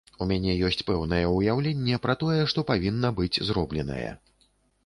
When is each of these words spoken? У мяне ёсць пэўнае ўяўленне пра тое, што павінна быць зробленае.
У 0.25 0.25
мяне 0.29 0.53
ёсць 0.69 0.81
пэўнае 0.87 1.19
ўяўленне 1.33 1.99
пра 2.05 2.15
тое, 2.23 2.39
што 2.55 2.65
павінна 2.71 3.15
быць 3.21 3.41
зробленае. 3.51 4.09